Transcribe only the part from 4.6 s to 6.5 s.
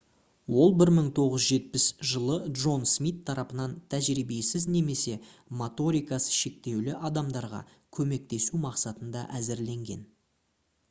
немесе моторикасы